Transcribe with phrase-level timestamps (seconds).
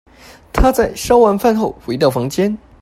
[0.51, 2.57] 她在燒完飯後回到房間